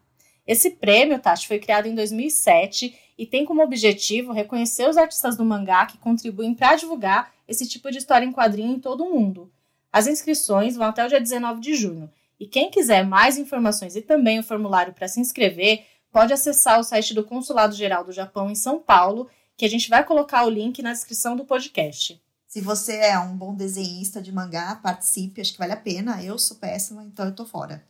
Esse 0.44 0.73
prêmio, 0.73 1.18
Tati, 1.20 1.46
foi 1.46 1.61
criado 1.61 1.87
em 1.87 1.94
2007 1.94 3.03
e 3.16 3.26
tem 3.26 3.44
como 3.44 3.62
objetivo 3.62 4.33
reconhecer 4.33 4.88
os 4.88 4.97
artistas 4.97 5.37
do 5.37 5.44
mangá 5.44 5.87
que 5.87 5.99
contribuem 5.99 6.54
para 6.54 6.76
divulgar 6.76 7.33
esse 7.47 7.66
tipo 7.68 7.90
de 7.90 7.99
história 7.99 8.25
em 8.25 8.33
quadrinho 8.33 8.75
em 8.75 8.80
todo 8.80 9.04
o 9.04 9.11
mundo. 9.11 9.50
As 9.92 10.06
inscrições 10.06 10.76
vão 10.76 10.88
até 10.88 11.04
o 11.04 11.09
dia 11.09 11.21
19 11.21 11.61
de 11.61 11.75
junho. 11.76 12.11
E 12.38 12.47
quem 12.47 12.71
quiser 12.71 13.06
mais 13.06 13.38
informações 13.38 13.94
e 13.94 14.02
também 14.02 14.40
o 14.40 14.42
formulário 14.42 14.92
para 14.92 15.06
se 15.06 15.21
inscrever, 15.21 15.87
pode 16.11 16.33
acessar 16.33 16.80
o 16.80 16.85
site 16.85 17.14
do 17.14 17.25
Consulado 17.25 17.75
Geral 17.75 18.04
do 18.04 18.12
Japão 18.12 18.50
em 18.50 18.56
São 18.56 18.80
Paulo, 18.80 19.28
que 19.56 19.64
a 19.64 19.71
gente 19.71 19.88
vai 19.88 20.04
colocar 20.04 20.44
o 20.44 20.50
link 20.50 20.83
na 20.83 20.92
descrição 20.92 21.37
do 21.37 21.44
podcast. 21.44 22.21
Se 22.47 22.61
você 22.61 22.97
é 22.97 23.18
um 23.18 23.37
bom 23.37 23.54
desenhista 23.54 24.21
de 24.23 24.30
mangá, 24.30 24.76
participe, 24.76 25.40
acho 25.40 25.52
que 25.52 25.59
vale 25.59 25.73
a 25.73 25.76
pena. 25.76 26.23
Eu 26.23 26.38
sou 26.38 26.56
péssima, 26.56 27.04
então 27.04 27.26
eu 27.26 27.35
tô 27.35 27.44
fora. 27.44 27.85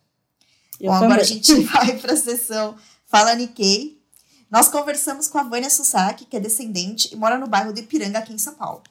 Eu 0.81 0.91
Bom, 0.91 0.95
também. 0.95 1.07
agora 1.07 1.21
a 1.21 1.25
gente 1.25 1.55
vai 1.65 1.99
para 1.99 2.15
a 2.15 2.17
sessão 2.17 2.77
Fala 3.05 3.35
Nikkei. 3.35 4.03
Nós 4.51 4.69
conversamos 4.69 5.27
com 5.27 5.39
a 5.39 5.43
Vânia 5.43 5.71
Susaki, 5.71 6.27
que 6.27 6.37
é 6.37 6.41
descendente 6.41 7.13
e 7.13 7.17
mora 7.17 7.39
no 7.39 7.47
bairro 7.47 7.73
de 7.73 7.81
Ipiranga, 7.81 8.19
aqui 8.19 8.33
em 8.33 8.39
São 8.39 8.55
Paulo. 8.55 8.83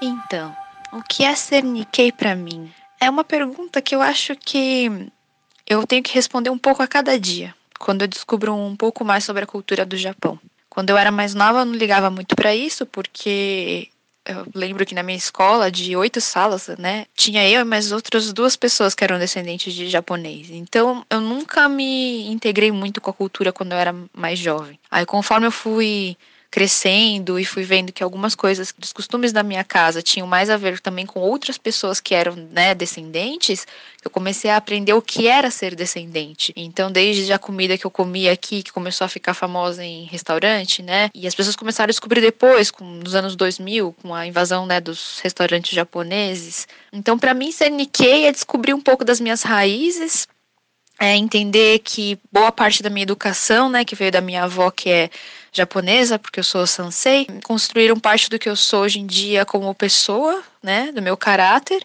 Então, 0.00 0.54
o 0.92 1.02
que 1.02 1.24
é 1.24 1.34
ser 1.34 1.62
Nikkei 1.62 2.12
para 2.12 2.34
mim? 2.34 2.72
É 3.00 3.08
uma 3.08 3.24
pergunta 3.24 3.80
que 3.80 3.94
eu 3.94 4.02
acho 4.02 4.34
que 4.36 5.10
eu 5.66 5.86
tenho 5.86 6.02
que 6.02 6.14
responder 6.14 6.50
um 6.50 6.58
pouco 6.58 6.82
a 6.82 6.86
cada 6.88 7.18
dia, 7.18 7.54
quando 7.78 8.02
eu 8.02 8.08
descubro 8.08 8.54
um 8.54 8.76
pouco 8.76 9.04
mais 9.04 9.24
sobre 9.24 9.44
a 9.44 9.46
cultura 9.46 9.86
do 9.86 9.96
Japão. 9.96 10.38
Quando 10.68 10.90
eu 10.90 10.98
era 10.98 11.12
mais 11.12 11.34
nova, 11.34 11.60
eu 11.60 11.64
não 11.64 11.74
ligava 11.74 12.10
muito 12.10 12.34
para 12.34 12.54
isso, 12.54 12.84
porque 12.86 13.88
eu 14.26 14.46
lembro 14.54 14.86
que 14.86 14.94
na 14.94 15.02
minha 15.02 15.18
escola, 15.18 15.70
de 15.70 15.94
oito 15.96 16.20
salas, 16.20 16.68
né, 16.78 17.06
tinha 17.14 17.48
eu 17.48 17.60
e 17.60 17.64
mais 17.64 17.92
outras 17.92 18.32
duas 18.32 18.56
pessoas 18.56 18.94
que 18.94 19.04
eram 19.04 19.18
descendentes 19.18 19.74
de 19.74 19.88
japonês. 19.88 20.50
Então, 20.50 21.04
eu 21.10 21.20
nunca 21.20 21.68
me 21.68 22.26
integrei 22.30 22.72
muito 22.72 23.00
com 23.00 23.10
a 23.10 23.14
cultura 23.14 23.52
quando 23.52 23.72
eu 23.72 23.78
era 23.78 23.94
mais 24.14 24.38
jovem. 24.38 24.78
Aí, 24.90 25.04
conforme 25.04 25.46
eu 25.46 25.52
fui 25.52 26.16
crescendo 26.54 27.36
e 27.36 27.44
fui 27.44 27.64
vendo 27.64 27.92
que 27.92 28.00
algumas 28.00 28.36
coisas 28.36 28.72
dos 28.78 28.92
costumes 28.92 29.32
da 29.32 29.42
minha 29.42 29.64
casa 29.64 30.00
tinham 30.00 30.24
mais 30.24 30.48
a 30.48 30.56
ver 30.56 30.78
também 30.78 31.04
com 31.04 31.18
outras 31.18 31.58
pessoas 31.58 31.98
que 31.98 32.14
eram 32.14 32.36
né, 32.36 32.76
descendentes, 32.76 33.66
eu 34.04 34.08
comecei 34.08 34.48
a 34.48 34.56
aprender 34.56 34.92
o 34.92 35.02
que 35.02 35.26
era 35.26 35.50
ser 35.50 35.74
descendente. 35.74 36.52
Então, 36.54 36.92
desde 36.92 37.32
a 37.32 37.40
comida 37.40 37.76
que 37.76 37.84
eu 37.84 37.90
comia 37.90 38.30
aqui, 38.30 38.62
que 38.62 38.72
começou 38.72 39.04
a 39.04 39.08
ficar 39.08 39.34
famosa 39.34 39.82
em 39.82 40.04
restaurante, 40.04 40.80
né? 40.80 41.10
E 41.12 41.26
as 41.26 41.34
pessoas 41.34 41.56
começaram 41.56 41.88
a 41.88 41.90
descobrir 41.90 42.20
depois, 42.20 42.70
com, 42.70 42.84
nos 42.84 43.16
anos 43.16 43.34
2000, 43.34 43.92
com 44.00 44.14
a 44.14 44.24
invasão 44.24 44.64
né, 44.64 44.80
dos 44.80 45.18
restaurantes 45.24 45.72
japoneses. 45.72 46.68
Então, 46.92 47.18
para 47.18 47.34
mim, 47.34 47.50
ser 47.50 47.68
Nikkei 47.68 48.26
é 48.26 48.30
descobrir 48.30 48.74
um 48.74 48.80
pouco 48.80 49.04
das 49.04 49.18
minhas 49.18 49.42
raízes, 49.42 50.28
é 51.00 51.16
entender 51.16 51.80
que 51.80 52.16
boa 52.30 52.52
parte 52.52 52.80
da 52.80 52.90
minha 52.90 53.02
educação, 53.02 53.68
né, 53.68 53.84
que 53.84 53.96
veio 53.96 54.12
da 54.12 54.20
minha 54.20 54.44
avó, 54.44 54.70
que 54.70 54.88
é 54.88 55.10
japonesa, 55.54 56.18
porque 56.18 56.40
eu 56.40 56.44
sou 56.44 56.66
sansei, 56.66 57.26
construíram 57.44 57.98
parte 57.98 58.28
do 58.28 58.38
que 58.38 58.48
eu 58.48 58.56
sou 58.56 58.82
hoje 58.82 58.98
em 58.98 59.06
dia 59.06 59.46
como 59.46 59.74
pessoa, 59.74 60.42
né, 60.62 60.90
do 60.92 61.00
meu 61.00 61.16
caráter, 61.16 61.84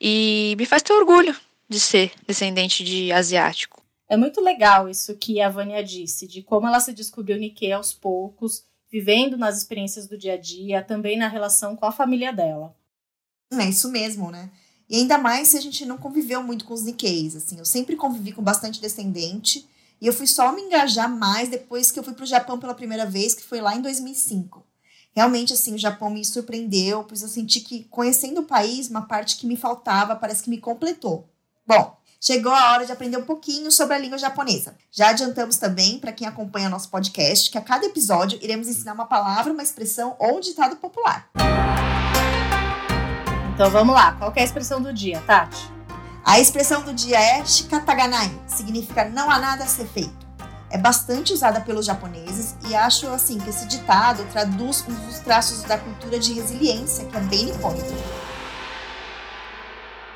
e 0.00 0.54
me 0.58 0.66
faz 0.66 0.82
ter 0.82 0.92
orgulho 0.92 1.36
de 1.68 1.78
ser 1.78 2.12
descendente 2.26 2.82
de 2.82 3.12
asiático. 3.12 3.82
É 4.08 4.16
muito 4.16 4.40
legal 4.40 4.88
isso 4.88 5.16
que 5.16 5.40
a 5.40 5.48
Vânia 5.48 5.84
disse, 5.84 6.26
de 6.26 6.42
como 6.42 6.66
ela 6.66 6.80
se 6.80 6.92
descobriu 6.92 7.38
Nikkei 7.38 7.72
aos 7.72 7.92
poucos, 7.92 8.64
vivendo 8.90 9.36
nas 9.36 9.58
experiências 9.58 10.08
do 10.08 10.18
dia 10.18 10.34
a 10.34 10.36
dia, 10.36 10.82
também 10.82 11.16
na 11.16 11.28
relação 11.28 11.76
com 11.76 11.86
a 11.86 11.92
família 11.92 12.32
dela. 12.32 12.74
É 13.52 13.68
isso 13.68 13.88
mesmo, 13.88 14.30
né? 14.30 14.50
E 14.88 14.96
ainda 14.96 15.16
mais 15.16 15.48
se 15.48 15.56
a 15.56 15.60
gente 15.60 15.86
não 15.86 15.96
conviveu 15.96 16.42
muito 16.42 16.64
com 16.64 16.74
os 16.74 16.82
Nikkeis, 16.82 17.36
assim. 17.36 17.58
Eu 17.58 17.64
sempre 17.64 17.94
convivi 17.94 18.32
com 18.32 18.42
bastante 18.42 18.80
descendente, 18.80 19.64
e 20.00 20.06
eu 20.06 20.12
fui 20.12 20.26
só 20.26 20.50
me 20.52 20.62
engajar 20.62 21.10
mais 21.10 21.48
depois 21.48 21.90
que 21.90 21.98
eu 21.98 22.02
fui 22.02 22.14
para 22.14 22.24
o 22.24 22.26
Japão 22.26 22.58
pela 22.58 22.74
primeira 22.74 23.04
vez, 23.04 23.34
que 23.34 23.42
foi 23.42 23.60
lá 23.60 23.76
em 23.76 23.82
2005. 23.82 24.64
Realmente, 25.12 25.52
assim, 25.52 25.74
o 25.74 25.78
Japão 25.78 26.08
me 26.08 26.24
surpreendeu, 26.24 27.04
pois 27.04 27.20
eu 27.20 27.28
senti 27.28 27.60
que, 27.60 27.84
conhecendo 27.84 28.40
o 28.40 28.44
país, 28.44 28.88
uma 28.88 29.02
parte 29.02 29.36
que 29.36 29.46
me 29.46 29.56
faltava 29.56 30.16
parece 30.16 30.42
que 30.42 30.50
me 30.50 30.58
completou. 30.58 31.28
Bom, 31.66 31.96
chegou 32.20 32.52
a 32.52 32.72
hora 32.72 32.86
de 32.86 32.92
aprender 32.92 33.16
um 33.16 33.24
pouquinho 33.24 33.70
sobre 33.70 33.94
a 33.94 33.98
língua 33.98 34.16
japonesa. 34.16 34.76
Já 34.90 35.10
adiantamos 35.10 35.56
também, 35.56 35.98
para 35.98 36.12
quem 36.12 36.26
acompanha 36.26 36.68
nosso 36.68 36.88
podcast, 36.88 37.50
que 37.50 37.58
a 37.58 37.62
cada 37.62 37.84
episódio 37.84 38.38
iremos 38.40 38.68
ensinar 38.68 38.94
uma 38.94 39.06
palavra, 39.06 39.52
uma 39.52 39.62
expressão 39.62 40.16
ou 40.18 40.38
um 40.38 40.40
ditado 40.40 40.76
popular. 40.76 41.28
Então 43.54 43.70
vamos 43.70 43.94
lá, 43.94 44.12
qual 44.12 44.32
é 44.34 44.40
a 44.40 44.44
expressão 44.44 44.80
do 44.80 44.92
dia, 44.92 45.20
Tati? 45.26 45.79
A 46.24 46.38
expressão 46.38 46.82
do 46.82 46.92
dia 46.92 47.18
é 47.18 47.44
shikataganai, 47.44 48.30
significa 48.46 49.06
não 49.06 49.30
há 49.30 49.38
nada 49.38 49.64
a 49.64 49.66
ser 49.66 49.86
feito. 49.86 50.28
É 50.70 50.76
bastante 50.76 51.32
usada 51.32 51.60
pelos 51.62 51.86
japoneses 51.86 52.54
e 52.68 52.74
acho 52.74 53.08
assim 53.08 53.38
que 53.38 53.48
esse 53.48 53.66
ditado 53.66 54.24
traduz 54.30 54.84
um 54.86 54.94
dos 55.06 55.18
traços 55.20 55.62
da 55.62 55.78
cultura 55.78 56.18
de 56.18 56.34
resiliência 56.34 57.06
que 57.06 57.16
é 57.16 57.20
bem 57.20 57.46
nipônica. 57.46 57.88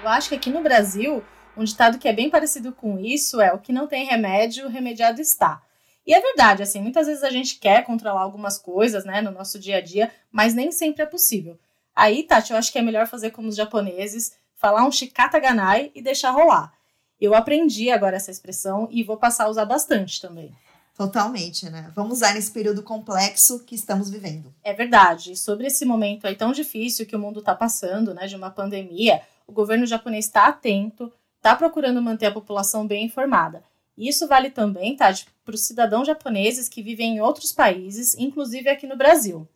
Eu 0.03 0.09
acho 0.11 0.29
que 0.29 0.35
aqui 0.35 0.51
no 0.51 0.63
Brasil, 0.63 1.25
um 1.57 1.65
ditado 1.65 1.99
que 1.99 2.07
é 2.07 2.13
bem 2.13 2.29
parecido 2.29 2.71
com 2.71 2.99
isso 2.99 3.41
é 3.41 3.53
o 3.53 3.59
que 3.59 3.73
não 3.73 3.87
tem 3.87 4.05
remédio, 4.05 4.69
remediado 4.69 5.21
está. 5.21 5.63
E 6.07 6.13
é 6.13 6.21
verdade, 6.21 6.63
assim, 6.63 6.83
muitas 6.83 7.07
vezes 7.07 7.25
a 7.25 7.31
gente 7.31 7.59
quer 7.59 7.83
controlar 7.83 8.21
algumas 8.21 8.59
coisas, 8.59 9.07
né, 9.07 9.23
no 9.23 9.31
nosso 9.31 9.59
dia 9.59 9.79
a 9.79 9.81
dia, 9.81 10.13
mas 10.31 10.53
nem 10.53 10.71
sempre 10.71 11.03
é 11.03 11.07
possível. 11.07 11.59
Aí, 11.97 12.25
Tati, 12.25 12.53
eu 12.53 12.59
acho 12.59 12.71
que 12.71 12.79
é 12.79 12.83
melhor 12.83 13.07
fazer 13.07 13.31
como 13.31 13.49
os 13.49 13.57
japoneses, 13.57 14.33
falar 14.65 14.87
um 14.87 14.91
shikata 14.91 15.39
ganai 15.39 15.91
e 15.95 16.01
deixar 16.01 16.31
rolar. 16.31 16.73
Eu 17.21 17.35
aprendi 17.35 17.91
agora 17.91 18.17
essa 18.17 18.31
expressão 18.31 18.89
e 18.91 19.05
vou 19.05 19.19
passar 19.19 19.45
a 19.45 19.51
usar 19.51 19.67
bastante 19.67 20.23
também. 20.23 20.57
Totalmente, 20.97 21.69
né? 21.69 21.93
Vamos 21.95 22.15
usar 22.15 22.33
nesse 22.33 22.51
período 22.51 22.83
complexo 22.83 23.63
que 23.65 23.75
estamos 23.75 24.09
vivendo. 24.09 24.55
É 24.65 24.73
verdade. 24.73 25.33
E 25.33 25.37
sobre 25.37 25.67
esse 25.67 25.85
momento 25.85 26.27
aí 26.27 26.35
tão 26.35 26.51
difícil 26.51 27.05
que 27.05 27.15
o 27.15 27.19
mundo 27.19 27.41
está 27.41 27.55
passando, 27.55 28.15
né, 28.15 28.27
de 28.27 28.37
uma 28.37 28.51
pandemia, 28.51 29.21
o 29.47 29.53
governo 29.53 29.85
japonês 29.85 30.25
está 30.25 30.47
atento, 30.47 31.13
está 31.37 31.55
procurando 31.55 32.01
manter 32.01 32.25
a 32.25 32.33
população 32.33 32.87
bem 32.87 33.05
informada. 33.05 33.63
E 33.99 34.09
isso 34.09 34.27
vale 34.27 34.49
também, 34.49 34.97
tá, 34.97 35.13
para 35.45 35.55
os 35.55 35.67
cidadãos 35.67 36.07
japoneses 36.07 36.71
que 36.71 36.83
vivem 36.83 37.17
em 37.17 37.21
outros 37.21 37.53
países, 37.53 38.15
inclusive 38.15 38.71
aqui 38.71 38.87
no 38.87 38.97
Brasil. 38.97 39.47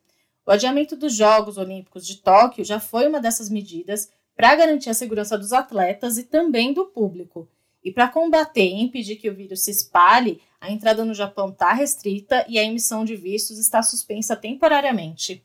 O 0.44 0.50
adiamento 0.50 0.94
dos 0.94 1.14
Jogos 1.14 1.56
Olímpicos 1.56 2.06
de 2.06 2.16
Tóquio 2.16 2.62
já 2.62 2.78
foi 2.78 3.08
uma 3.08 3.20
dessas 3.20 3.48
medidas 3.48 4.10
para 4.38 4.54
garantir 4.54 4.88
a 4.88 4.94
segurança 4.94 5.36
dos 5.36 5.52
atletas 5.52 6.16
e 6.16 6.22
também 6.22 6.72
do 6.72 6.84
público. 6.86 7.48
E 7.82 7.90
para 7.90 8.06
combater 8.06 8.68
e 8.68 8.80
impedir 8.80 9.16
que 9.16 9.28
o 9.28 9.34
vírus 9.34 9.64
se 9.64 9.72
espalhe, 9.72 10.40
a 10.60 10.70
entrada 10.70 11.04
no 11.04 11.12
Japão 11.12 11.48
está 11.48 11.72
restrita 11.72 12.46
e 12.48 12.56
a 12.56 12.62
emissão 12.62 13.04
de 13.04 13.16
vistos 13.16 13.58
está 13.58 13.82
suspensa 13.82 14.36
temporariamente. 14.36 15.44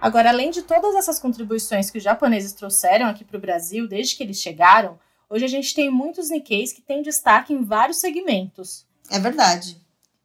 Agora, 0.00 0.30
além 0.30 0.50
de 0.50 0.62
todas 0.62 0.94
essas 0.94 1.18
contribuições 1.18 1.90
que 1.90 1.98
os 1.98 2.04
japoneses 2.04 2.54
trouxeram 2.54 3.06
aqui 3.06 3.22
para 3.22 3.36
o 3.36 3.40
Brasil 3.40 3.86
desde 3.86 4.16
que 4.16 4.22
eles 4.22 4.40
chegaram, 4.40 4.98
hoje 5.28 5.44
a 5.44 5.48
gente 5.48 5.74
tem 5.74 5.90
muitos 5.90 6.30
Nikkeis 6.30 6.72
que 6.72 6.80
têm 6.80 7.02
destaque 7.02 7.52
em 7.52 7.62
vários 7.62 7.98
segmentos. 7.98 8.86
É 9.10 9.18
verdade. 9.18 9.78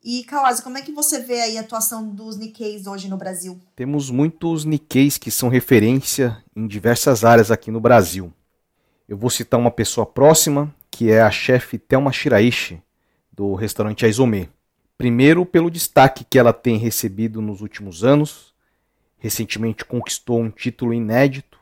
E, 0.03 0.23
Kawazi, 0.23 0.63
como 0.63 0.79
é 0.79 0.81
que 0.81 0.91
você 0.91 1.19
vê 1.19 1.41
aí 1.41 1.57
a 1.59 1.61
atuação 1.61 2.09
dos 2.09 2.35
Nikkeis 2.35 2.87
hoje 2.87 3.07
no 3.07 3.17
Brasil? 3.17 3.59
Temos 3.75 4.09
muitos 4.09 4.65
Nikkeis 4.65 5.15
que 5.15 5.29
são 5.29 5.47
referência 5.47 6.43
em 6.55 6.65
diversas 6.65 7.23
áreas 7.23 7.51
aqui 7.51 7.69
no 7.69 7.79
Brasil. 7.79 8.33
Eu 9.07 9.15
vou 9.15 9.29
citar 9.29 9.59
uma 9.59 9.69
pessoa 9.69 10.03
próxima, 10.03 10.73
que 10.89 11.11
é 11.11 11.21
a 11.21 11.29
chefe 11.29 11.77
Thelma 11.77 12.11
Shiraishi, 12.11 12.81
do 13.31 13.53
restaurante 13.53 14.03
Aizome. 14.03 14.49
Primeiro, 14.97 15.45
pelo 15.45 15.69
destaque 15.69 16.23
que 16.23 16.39
ela 16.39 16.51
tem 16.51 16.77
recebido 16.77 17.39
nos 17.39 17.61
últimos 17.61 18.03
anos. 18.03 18.55
Recentemente 19.19 19.85
conquistou 19.85 20.39
um 20.39 20.49
título 20.49 20.95
inédito, 20.95 21.59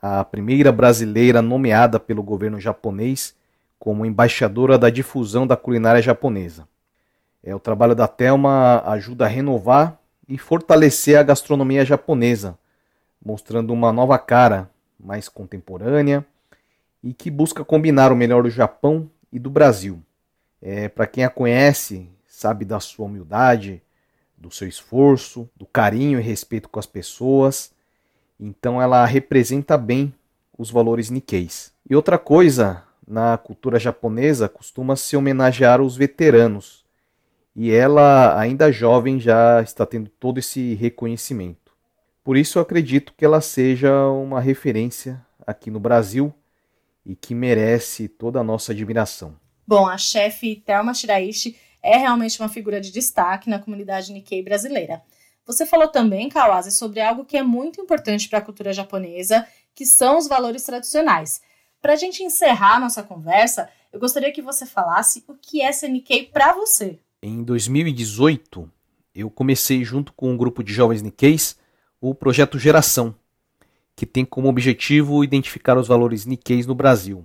a 0.00 0.22
primeira 0.22 0.70
brasileira 0.70 1.42
nomeada 1.42 1.98
pelo 1.98 2.22
governo 2.22 2.60
japonês 2.60 3.34
como 3.80 4.06
embaixadora 4.06 4.78
da 4.78 4.90
difusão 4.90 5.44
da 5.44 5.56
culinária 5.56 6.00
japonesa. 6.00 6.68
É, 7.46 7.54
o 7.54 7.60
trabalho 7.60 7.94
da 7.94 8.08
Thelma 8.08 8.82
ajuda 8.86 9.26
a 9.26 9.28
renovar 9.28 10.00
e 10.26 10.38
fortalecer 10.38 11.18
a 11.18 11.22
gastronomia 11.22 11.84
japonesa, 11.84 12.58
mostrando 13.22 13.70
uma 13.70 13.92
nova 13.92 14.18
cara 14.18 14.70
mais 14.98 15.28
contemporânea 15.28 16.24
e 17.02 17.12
que 17.12 17.30
busca 17.30 17.62
combinar 17.62 18.10
o 18.10 18.16
melhor 18.16 18.44
do 18.44 18.48
Japão 18.48 19.10
e 19.30 19.38
do 19.38 19.50
Brasil. 19.50 20.02
É, 20.62 20.88
Para 20.88 21.06
quem 21.06 21.22
a 21.22 21.28
conhece, 21.28 22.08
sabe 22.26 22.64
da 22.64 22.80
sua 22.80 23.04
humildade, 23.04 23.82
do 24.38 24.50
seu 24.50 24.66
esforço, 24.66 25.46
do 25.54 25.66
carinho 25.66 26.18
e 26.18 26.22
respeito 26.22 26.70
com 26.70 26.80
as 26.80 26.86
pessoas. 26.86 27.72
Então 28.40 28.80
ela 28.80 29.04
representa 29.04 29.76
bem 29.76 30.14
os 30.56 30.70
valores 30.70 31.10
Nikkeis. 31.10 31.74
E 31.88 31.94
outra 31.94 32.16
coisa, 32.16 32.84
na 33.06 33.36
cultura 33.36 33.78
japonesa 33.78 34.48
costuma 34.48 34.96
se 34.96 35.14
homenagear 35.14 35.82
os 35.82 35.94
veteranos 35.94 36.83
e 37.54 37.70
ela, 37.70 38.38
ainda 38.38 38.72
jovem, 38.72 39.20
já 39.20 39.62
está 39.62 39.86
tendo 39.86 40.10
todo 40.10 40.38
esse 40.38 40.74
reconhecimento. 40.74 41.72
Por 42.22 42.36
isso 42.36 42.58
eu 42.58 42.62
acredito 42.62 43.12
que 43.16 43.24
ela 43.24 43.40
seja 43.40 44.08
uma 44.08 44.40
referência 44.40 45.24
aqui 45.46 45.70
no 45.70 45.78
Brasil 45.78 46.34
e 47.04 47.14
que 47.14 47.34
merece 47.34 48.08
toda 48.08 48.40
a 48.40 48.44
nossa 48.44 48.72
admiração. 48.72 49.36
Bom, 49.66 49.86
a 49.86 49.98
chefe 49.98 50.56
Thelma 50.56 50.94
Shiraishi 50.94 51.56
é 51.82 51.96
realmente 51.98 52.40
uma 52.40 52.48
figura 52.48 52.80
de 52.80 52.90
destaque 52.90 53.48
na 53.48 53.58
comunidade 53.58 54.12
Nikkei 54.12 54.42
brasileira. 54.42 55.02
Você 55.46 55.66
falou 55.66 55.88
também, 55.88 56.30
Kawase, 56.30 56.72
sobre 56.72 57.00
algo 57.00 57.24
que 57.24 57.36
é 57.36 57.42
muito 57.42 57.80
importante 57.80 58.28
para 58.28 58.38
a 58.38 58.42
cultura 58.42 58.72
japonesa, 58.72 59.46
que 59.74 59.84
são 59.84 60.16
os 60.16 60.26
valores 60.26 60.64
tradicionais. 60.64 61.42
Para 61.82 61.92
a 61.92 61.96
gente 61.96 62.22
encerrar 62.22 62.80
nossa 62.80 63.02
conversa, 63.02 63.68
eu 63.92 64.00
gostaria 64.00 64.32
que 64.32 64.40
você 64.40 64.64
falasse 64.64 65.22
o 65.28 65.34
que 65.34 65.60
é 65.60 65.70
ser 65.70 65.88
Nikkei 65.88 66.24
para 66.26 66.54
você. 66.54 66.98
Em 67.26 67.42
2018, 67.42 68.70
eu 69.14 69.30
comecei 69.30 69.82
junto 69.82 70.12
com 70.12 70.30
um 70.30 70.36
grupo 70.36 70.62
de 70.62 70.74
jovens 70.74 71.00
Nikkeis 71.00 71.56
o 71.98 72.14
projeto 72.14 72.58
Geração, 72.58 73.14
que 73.96 74.04
tem 74.04 74.26
como 74.26 74.46
objetivo 74.46 75.24
identificar 75.24 75.78
os 75.78 75.88
valores 75.88 76.26
Nikkeis 76.26 76.66
no 76.66 76.74
Brasil. 76.74 77.24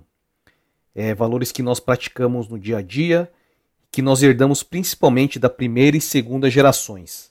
É, 0.94 1.14
valores 1.14 1.52
que 1.52 1.62
nós 1.62 1.80
praticamos 1.80 2.48
no 2.48 2.58
dia 2.58 2.78
a 2.78 2.82
dia, 2.82 3.30
que 3.92 4.00
nós 4.00 4.22
herdamos 4.22 4.62
principalmente 4.62 5.38
da 5.38 5.50
primeira 5.50 5.98
e 5.98 6.00
segunda 6.00 6.48
gerações. 6.48 7.30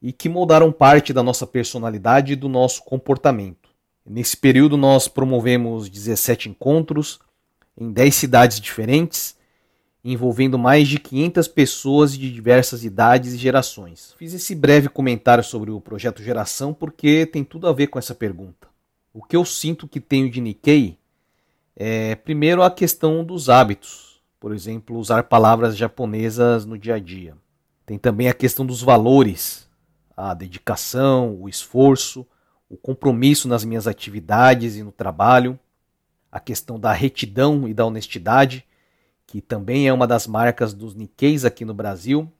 e 0.00 0.10
que 0.10 0.26
moldaram 0.26 0.72
parte 0.72 1.12
da 1.12 1.22
nossa 1.22 1.46
personalidade 1.46 2.32
e 2.32 2.36
do 2.36 2.48
nosso 2.48 2.82
comportamento. 2.82 3.68
Nesse 4.06 4.38
período, 4.38 4.78
nós 4.78 5.06
promovemos 5.06 5.90
17 5.90 6.48
encontros 6.48 7.20
em 7.76 7.92
10 7.92 8.14
cidades 8.14 8.58
diferentes, 8.58 9.36
envolvendo 10.12 10.58
mais 10.58 10.88
de 10.88 10.98
500 10.98 11.48
pessoas 11.48 12.16
de 12.16 12.32
diversas 12.32 12.84
idades 12.84 13.32
e 13.32 13.38
gerações. 13.38 14.14
Fiz 14.18 14.34
esse 14.34 14.54
breve 14.54 14.88
comentário 14.88 15.42
sobre 15.42 15.70
o 15.70 15.80
projeto 15.80 16.22
Geração 16.22 16.72
porque 16.72 17.26
tem 17.26 17.42
tudo 17.42 17.66
a 17.66 17.72
ver 17.72 17.88
com 17.88 17.98
essa 17.98 18.14
pergunta. 18.14 18.68
O 19.12 19.22
que 19.22 19.36
eu 19.36 19.44
sinto 19.44 19.88
que 19.88 20.00
tenho 20.00 20.30
de 20.30 20.40
Nikkei 20.40 20.98
é, 21.78 22.14
primeiro, 22.14 22.62
a 22.62 22.70
questão 22.70 23.22
dos 23.22 23.50
hábitos, 23.50 24.22
por 24.40 24.54
exemplo, 24.54 24.96
usar 24.96 25.24
palavras 25.24 25.76
japonesas 25.76 26.64
no 26.64 26.78
dia 26.78 26.94
a 26.94 26.98
dia. 26.98 27.36
Tem 27.84 27.98
também 27.98 28.28
a 28.28 28.34
questão 28.34 28.64
dos 28.64 28.80
valores, 28.80 29.68
a 30.16 30.32
dedicação, 30.32 31.36
o 31.38 31.46
esforço, 31.50 32.26
o 32.66 32.78
compromisso 32.78 33.46
nas 33.46 33.62
minhas 33.62 33.86
atividades 33.86 34.76
e 34.76 34.82
no 34.82 34.90
trabalho, 34.90 35.58
a 36.32 36.40
questão 36.40 36.80
da 36.80 36.92
retidão 36.92 37.68
e 37.68 37.74
da 37.74 37.84
honestidade, 37.84 38.64
que 39.26 39.40
também 39.40 39.88
é 39.88 39.92
uma 39.92 40.06
das 40.06 40.26
marcas 40.26 40.72
dos 40.72 40.94
Nikkeis 40.94 41.44
aqui 41.44 41.64
no 41.64 41.74
Brasil 41.74 42.30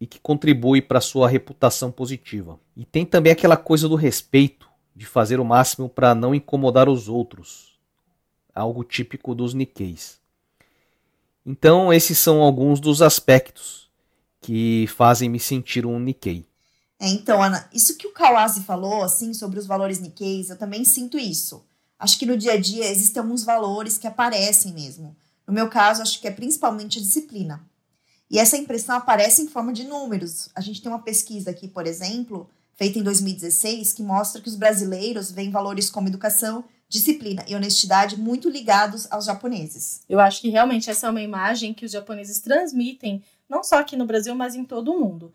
e 0.00 0.06
que 0.06 0.20
contribui 0.20 0.80
para 0.80 1.00
sua 1.00 1.28
reputação 1.28 1.90
positiva. 1.90 2.58
E 2.76 2.84
tem 2.84 3.04
também 3.04 3.32
aquela 3.32 3.56
coisa 3.56 3.88
do 3.88 3.96
respeito, 3.96 4.68
de 4.94 5.04
fazer 5.04 5.40
o 5.40 5.44
máximo 5.44 5.88
para 5.88 6.14
não 6.14 6.34
incomodar 6.34 6.88
os 6.88 7.08
outros, 7.08 7.78
algo 8.54 8.84
típico 8.84 9.34
dos 9.34 9.54
Nikkeis. 9.54 10.18
Então, 11.44 11.92
esses 11.92 12.18
são 12.18 12.42
alguns 12.42 12.78
dos 12.78 13.00
aspectos 13.00 13.88
que 14.40 14.86
fazem 14.88 15.28
me 15.28 15.40
sentir 15.40 15.86
um 15.86 15.98
Nikkei. 15.98 16.46
É, 17.00 17.08
então, 17.08 17.42
Ana, 17.42 17.68
isso 17.72 17.96
que 17.96 18.06
o 18.06 18.12
Kawazi 18.12 18.62
falou, 18.64 19.02
assim, 19.02 19.32
sobre 19.32 19.58
os 19.58 19.66
valores 19.66 20.00
Nikkeis, 20.00 20.50
eu 20.50 20.58
também 20.58 20.84
sinto 20.84 21.18
isso. 21.18 21.64
Acho 21.98 22.18
que 22.18 22.26
no 22.26 22.36
dia 22.36 22.52
a 22.52 22.60
dia 22.60 22.90
existem 22.90 23.20
alguns 23.20 23.44
valores 23.44 23.98
que 23.98 24.06
aparecem 24.06 24.72
mesmo. 24.72 25.16
No 25.48 25.54
meu 25.54 25.70
caso, 25.70 26.02
acho 26.02 26.20
que 26.20 26.28
é 26.28 26.30
principalmente 26.30 26.98
a 26.98 27.02
disciplina. 27.02 27.66
E 28.30 28.38
essa 28.38 28.58
impressão 28.58 28.94
aparece 28.94 29.40
em 29.40 29.48
forma 29.48 29.72
de 29.72 29.84
números. 29.84 30.50
A 30.54 30.60
gente 30.60 30.82
tem 30.82 30.92
uma 30.92 31.02
pesquisa 31.02 31.50
aqui, 31.50 31.66
por 31.66 31.86
exemplo, 31.86 32.50
feita 32.76 32.98
em 32.98 33.02
2016, 33.02 33.94
que 33.94 34.02
mostra 34.02 34.42
que 34.42 34.48
os 34.48 34.56
brasileiros 34.56 35.32
veem 35.32 35.50
valores 35.50 35.88
como 35.88 36.06
educação, 36.06 36.66
disciplina 36.86 37.42
e 37.48 37.54
honestidade 37.54 38.20
muito 38.20 38.50
ligados 38.50 39.10
aos 39.10 39.24
japoneses. 39.24 40.02
Eu 40.06 40.20
acho 40.20 40.42
que 40.42 40.50
realmente 40.50 40.90
essa 40.90 41.06
é 41.06 41.10
uma 41.10 41.22
imagem 41.22 41.72
que 41.72 41.86
os 41.86 41.92
japoneses 41.92 42.40
transmitem, 42.40 43.24
não 43.48 43.64
só 43.64 43.76
aqui 43.76 43.96
no 43.96 44.04
Brasil, 44.04 44.34
mas 44.34 44.54
em 44.54 44.64
todo 44.64 44.92
o 44.92 45.00
mundo. 45.00 45.34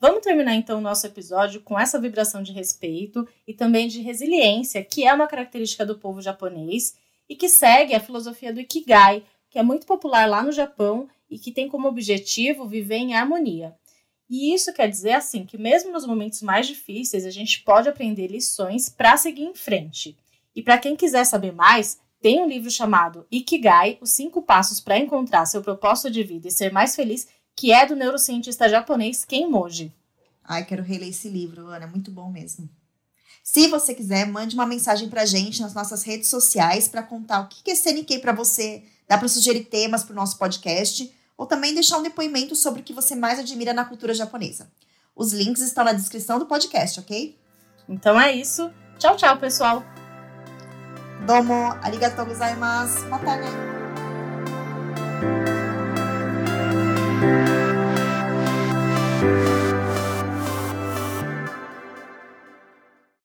Vamos 0.00 0.22
terminar 0.22 0.54
então 0.54 0.78
o 0.78 0.82
nosso 0.82 1.06
episódio 1.06 1.60
com 1.60 1.78
essa 1.78 2.00
vibração 2.00 2.42
de 2.42 2.52
respeito 2.52 3.28
e 3.46 3.52
também 3.52 3.88
de 3.88 4.00
resiliência, 4.00 4.82
que 4.82 5.06
é 5.06 5.12
uma 5.12 5.26
característica 5.26 5.84
do 5.84 5.98
povo 5.98 6.22
japonês 6.22 6.94
e 7.28 7.36
que 7.36 7.50
segue 7.50 7.94
a 7.94 8.00
filosofia 8.00 8.52
do 8.52 8.60
Ikigai, 8.60 9.22
que 9.50 9.58
é 9.58 9.62
muito 9.62 9.84
popular 9.84 10.28
lá 10.28 10.42
no 10.42 10.52
Japão 10.52 11.08
e 11.28 11.38
que 11.38 11.52
tem 11.52 11.68
como 11.68 11.88
objetivo 11.88 12.66
viver 12.66 12.96
em 12.96 13.14
harmonia. 13.14 13.74
E 14.28 14.54
isso 14.54 14.72
quer 14.72 14.88
dizer 14.88 15.12
assim 15.12 15.44
que 15.44 15.58
mesmo 15.58 15.90
nos 15.90 16.06
momentos 16.06 16.40
mais 16.40 16.66
difíceis 16.66 17.26
a 17.26 17.30
gente 17.30 17.62
pode 17.64 17.88
aprender 17.88 18.28
lições 18.28 18.88
para 18.88 19.16
seguir 19.16 19.42
em 19.42 19.54
frente. 19.54 20.16
E 20.54 20.62
para 20.62 20.78
quem 20.78 20.94
quiser 20.94 21.24
saber 21.24 21.52
mais, 21.52 21.98
tem 22.22 22.40
um 22.40 22.46
livro 22.46 22.70
chamado 22.70 23.26
Ikigai: 23.30 23.98
Os 24.00 24.10
cinco 24.10 24.40
passos 24.42 24.80
para 24.80 24.98
encontrar 24.98 25.46
seu 25.46 25.62
propósito 25.62 26.10
de 26.10 26.22
vida 26.22 26.46
e 26.46 26.52
ser 26.52 26.72
mais 26.72 26.94
feliz 26.94 27.26
que 27.56 27.72
é 27.72 27.84
do 27.84 27.96
neurocientista 27.96 28.68
japonês 28.68 29.24
Ken 29.24 29.48
Moji. 29.48 29.92
Ai, 30.44 30.64
quero 30.64 30.82
reler 30.82 31.08
esse 31.08 31.28
livro, 31.28 31.66
Ana, 31.66 31.84
é 31.84 31.88
muito 31.88 32.10
bom 32.10 32.30
mesmo. 32.30 32.68
Se 33.42 33.68
você 33.68 33.94
quiser, 33.94 34.26
mande 34.26 34.54
uma 34.54 34.66
mensagem 34.66 35.08
pra 35.08 35.26
gente 35.26 35.60
nas 35.60 35.74
nossas 35.74 36.02
redes 36.02 36.28
sociais 36.28 36.88
para 36.88 37.02
contar 37.02 37.40
o 37.40 37.48
que 37.48 37.70
é 37.70 37.74
CNK 37.74 38.18
para 38.18 38.32
você. 38.32 38.82
Dá 39.08 39.18
para 39.18 39.28
sugerir 39.28 39.64
temas 39.64 40.04
para 40.04 40.12
o 40.12 40.16
nosso 40.16 40.38
podcast 40.38 41.12
ou 41.36 41.46
também 41.46 41.74
deixar 41.74 41.98
um 41.98 42.02
depoimento 42.02 42.54
sobre 42.54 42.80
o 42.80 42.84
que 42.84 42.92
você 42.92 43.14
mais 43.14 43.38
admira 43.38 43.72
na 43.72 43.84
cultura 43.84 44.14
japonesa. 44.14 44.70
Os 45.16 45.32
links 45.32 45.62
estão 45.62 45.84
na 45.84 45.92
descrição 45.92 46.38
do 46.38 46.46
podcast, 46.46 47.00
ok? 47.00 47.36
Então 47.88 48.20
é 48.20 48.32
isso. 48.32 48.70
Tchau, 48.98 49.16
tchau, 49.16 49.36
pessoal. 49.38 49.82
Domo, 51.26 51.76
arigatou 51.82 52.26
gozaimasu. 52.26 53.08
Mata 53.08 53.36
né? 53.36 53.80